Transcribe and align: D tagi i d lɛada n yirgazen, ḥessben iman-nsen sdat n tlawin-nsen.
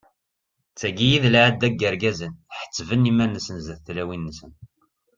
D 0.71 0.75
tagi 0.79 1.07
i 1.15 1.19
d 1.23 1.25
lɛada 1.33 1.67
n 1.71 1.75
yirgazen, 1.79 2.33
ḥessben 2.59 3.09
iman-nsen 3.11 3.57
sdat 3.61 3.81
n 3.81 3.85
tlawin-nsen. 3.85 4.51